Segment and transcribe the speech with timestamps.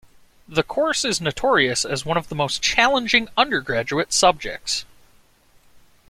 [0.47, 4.83] The course is notorious as one of the most challenging undergraduate subjects.